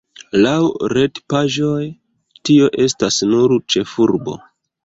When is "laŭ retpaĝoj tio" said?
0.43-2.73